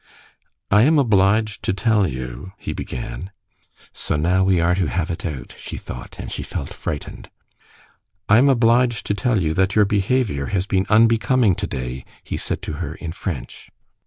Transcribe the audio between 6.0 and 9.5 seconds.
and she felt frightened. "I am obliged to tell